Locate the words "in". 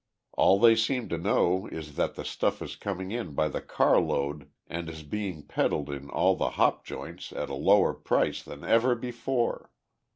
3.11-3.35, 5.91-6.09